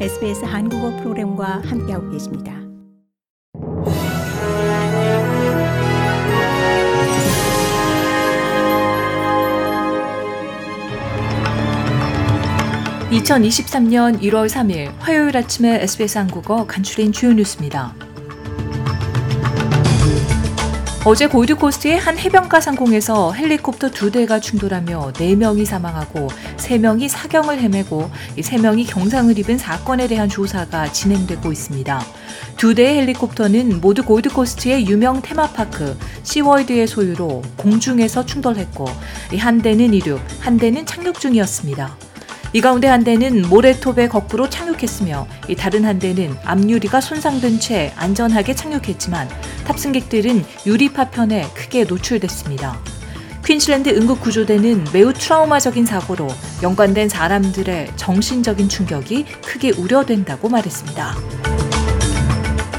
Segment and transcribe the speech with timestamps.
[0.00, 2.52] SBS 한국어 프로그램과 함께하고 계십니다.
[13.10, 17.94] (2023년 1월 3일) 화요일 아침에 SBS 한국어 간추린 주요 뉴스입니다.
[21.06, 28.88] 어제 골드코스트의 한 해변가 상공에서 헬리콥터 두 대가 충돌하며 4명이 사망하고 3명이 사경을 헤매고 3명이
[28.88, 32.00] 경상을 입은 사건에 대한 조사가 진행되고 있습니다.
[32.56, 38.86] 두 대의 헬리콥터는 모두 골드코스트의 유명 테마파크 시월드의 소유로 공중에서 충돌했고
[39.38, 42.03] 한 대는 이륙, 한 대는 착륙 중이었습니다.
[42.54, 45.26] 이 가운데 한 대는 모래톱에 거꾸로 착륙했으며
[45.58, 49.28] 다른 한 대는 앞유리가 손상된 채 안전하게 착륙했지만
[49.66, 52.78] 탑승객들은 유리 파편에 크게 노출됐습니다.
[53.44, 56.28] 퀸즐랜드 응급 구조대는 매우 트라우마적인 사고로
[56.62, 61.53] 연관된 사람들의 정신적인 충격이 크게 우려된다고 말했습니다.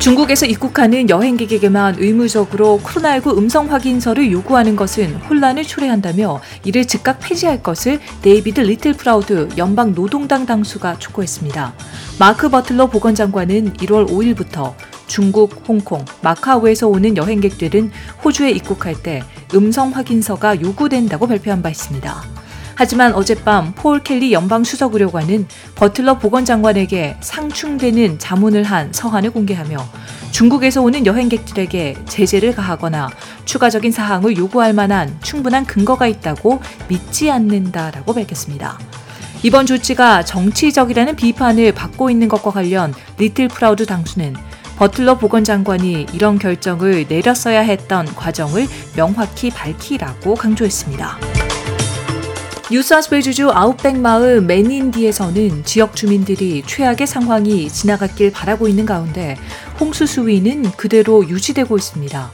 [0.05, 7.99] 중국에서 입국하는 여행객에게만 의무적으로 코로나19 음성 확인서를 요구하는 것은 혼란을 초래한다며 이를 즉각 폐지할 것을
[8.21, 11.73] 데이비드 리틀 프라우드 연방 노동당 당수가 촉구했습니다.
[12.19, 14.75] 마크 버틀러 보건장관은 1월 5일부터
[15.07, 17.89] 중국, 홍콩, 마카오에서 오는 여행객들은
[18.23, 19.23] 호주에 입국할 때
[19.55, 22.34] 음성 확인서가 요구된다고 발표한 바 있습니다.
[22.75, 29.77] 하지만 어젯밤 폴 켈리 연방 수석의료관은 버틀러 보건장관에게 상충되는 자문을 한 서한을 공개하며
[30.31, 33.09] 중국에서 오는 여행객들에게 제재를 가하거나
[33.45, 36.59] 추가적인 사항을 요구할 만한 충분한 근거가 있다고
[36.89, 38.77] 믿지 않는다라고 밝혔습니다.
[39.43, 44.35] 이번 조치가 정치적이라는 비판을 받고 있는 것과 관련 리틀 프라우드 당수는
[44.77, 51.34] 버틀러 보건장관이 이런 결정을 내렸어야 했던 과정을 명확히 밝히라고 강조했습니다.
[52.71, 59.37] 뉴사스웨이주주 아웃백 마을 맨인디에서는 지역 주민들이 최악의 상황이 지나갔길 바라고 있는 가운데
[59.79, 62.31] 홍수 수위는 그대로 유지되고 있습니다.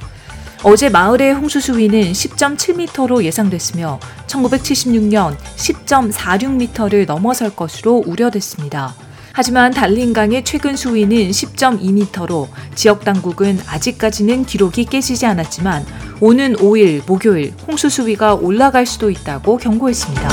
[0.63, 8.95] 어제 마을의 홍수 수위는 10.7m로 예상됐으며 1976년 10.46m를 넘어설 것으로 우려됐습니다.
[9.33, 15.85] 하지만 달린강의 최근 수위는 10.2m로 지역 당국은 아직까지는 기록이 깨지지 않았지만
[16.19, 20.29] 오는 5일 목요일 홍수 수위가 올라갈 수도 있다고 경고했습니다.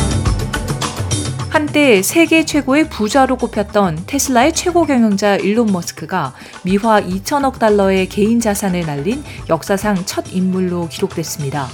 [1.49, 8.83] 한때 세계 최고의 부자로 꼽혔던 테슬라의 최고 경영자 일론 머스크가 미화 2천억 달러의 개인 자산을
[8.83, 11.69] 날린 역사상 첫 인물로 기록됐습니다.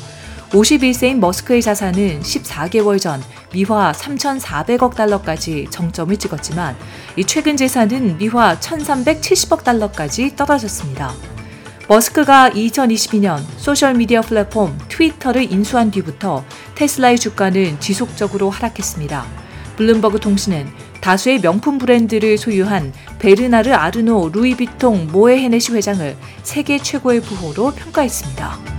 [0.55, 3.21] 51세인 머스크의 자산은 14개월 전
[3.53, 6.77] 미화 3,400억 달러까지 정점을 찍었지만
[7.17, 11.13] 이 최근 재산은 미화 1,370억 달러까지 떨어졌습니다.
[11.89, 16.45] 머스크가 2022년 소셜미디어 플랫폼 트위터를 인수한 뒤부터
[16.77, 19.27] 테슬라의 주가는 지속적으로 하락했습니다.
[19.77, 20.69] 블룸버그 통신은
[21.01, 28.74] 다수의 명품 브랜드를 소유한 베르나르 아르노 루이비통 모에 헤네시 회장을 세계 최고의 부호로 평가했습니다.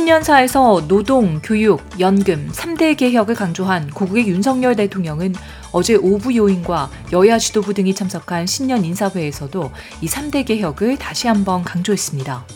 [0.00, 5.34] 신년사에서 노동, 교육, 연금 3대 개혁을 강조한 고국의 윤석열 대통령은
[5.72, 12.46] 어제 오부 요인과 여야 지도부 등이 참석한 신년 인사회에서도 이 3대 개혁을 다시 한번 강조했습니다.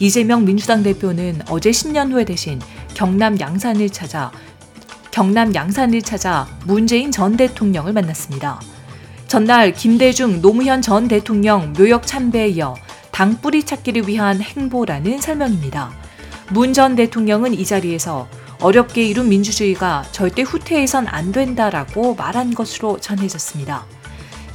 [0.00, 2.60] 이재명 민주당 대표는 어제 신년회 대신
[2.94, 4.32] 경남 양산을 찾아
[5.12, 8.60] 경남 양산을 찾아 문재인 전 대통령을 만났습니다.
[9.28, 12.74] 전날 김대중 노무현 전 대통령 묘역 참배에 이어
[13.12, 16.07] 당 뿌리 찾기를 위한 행보라는 설명입니다.
[16.50, 18.28] 문 전 대통령은 이 자리에서
[18.60, 23.84] 어렵게 이룬 민주주의가 절대 후퇴해선 안 된다라고 말한 것으로 전해졌습니다.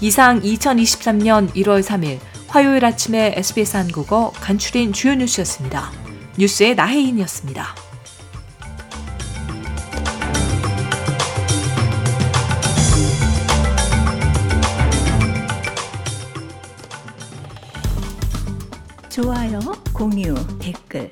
[0.02, 5.92] 이상 2023년 1월 3일 화요일 아침에 SBS 한국어 간추린 주요 뉴스였습니다.
[6.38, 7.76] 뉴스의 나혜인이었습니다.
[19.10, 19.60] 좋아요,
[19.94, 21.12] 공유, 댓글